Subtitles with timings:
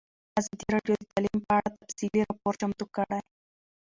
[0.39, 3.21] ازادي راډیو د تعلیم په اړه تفصیلي راپور چمتو کړی.